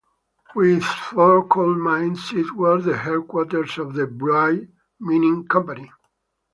With 0.55 0.83
four 0.83 1.45
coal 1.47 1.75
mines, 1.75 2.33
it 2.33 2.55
was 2.55 2.85
the 2.85 2.97
headquarters 2.97 3.77
of 3.77 3.93
the 3.93 4.07
Bruay 4.07 4.67
Mining 4.99 5.45
Company. 5.47 5.91